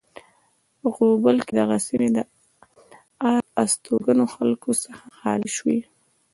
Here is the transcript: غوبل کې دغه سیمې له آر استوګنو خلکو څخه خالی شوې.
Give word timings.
غوبل 0.93 1.37
کې 1.45 1.53
دغه 1.59 1.77
سیمې 1.87 2.09
له 2.15 2.23
آر 3.31 3.43
استوګنو 3.61 4.25
خلکو 4.35 4.69
څخه 4.83 5.05
خالی 5.17 5.49
شوې. 5.57 5.79